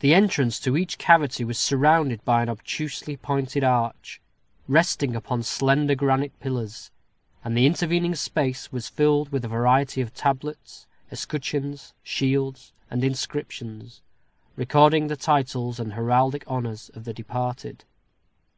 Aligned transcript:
The 0.00 0.12
entrance 0.14 0.60
to 0.60 0.76
each 0.76 0.98
cavity 0.98 1.42
was 1.42 1.56
surrounded 1.58 2.22
by 2.22 2.42
an 2.42 2.50
obtusely 2.50 3.16
pointed 3.16 3.64
arch, 3.64 4.20
resting 4.66 5.16
upon 5.16 5.42
slender 5.42 5.94
granite 5.94 6.38
pillars; 6.38 6.90
and 7.42 7.56
the 7.56 7.64
intervening 7.64 8.14
space 8.14 8.70
was 8.70 8.88
filled 8.90 9.28
up 9.28 9.32
with 9.32 9.46
a 9.46 9.48
variety 9.48 10.02
of 10.02 10.12
tablets, 10.12 10.86
escutcheons, 11.10 11.94
shields, 12.02 12.74
and 12.90 13.02
inscriptions, 13.02 14.02
recording 14.54 15.06
the 15.06 15.16
titles 15.16 15.80
and 15.80 15.94
heraldic 15.94 16.44
honors 16.46 16.90
of 16.90 17.04
the 17.06 17.14
departed. 17.14 17.86